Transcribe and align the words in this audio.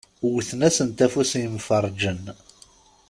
Wwten-asent 0.23 0.99
afus 1.05 1.31
yemferrǧen. 1.41 2.21